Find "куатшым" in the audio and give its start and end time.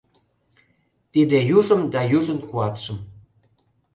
2.49-2.97